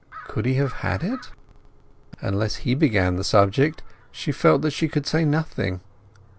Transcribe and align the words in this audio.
Could 0.27 0.47
he 0.47 0.55
have 0.55 0.71
had 0.81 1.03
it? 1.03 1.29
Unless 2.21 2.65
he 2.65 2.73
began 2.73 3.17
the 3.17 3.23
subject 3.23 3.83
she 4.11 4.31
felt 4.31 4.63
that 4.63 4.71
she 4.71 4.87
could 4.87 5.05
say 5.05 5.25
nothing. 5.25 5.79